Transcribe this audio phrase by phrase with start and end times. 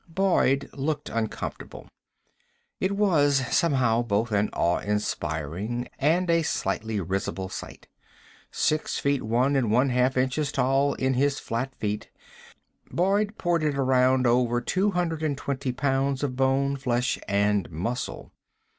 [0.09, 1.87] Boyd looked uncomfortable.
[2.79, 7.87] It was, somehow, both an awe inspiring and a slightly risible sight.
[8.49, 12.09] Six feet one and one half inches tall in his flat feet,
[12.89, 18.31] Boyd ported around over two hundred and twenty pounds of bone, flesh and muscle.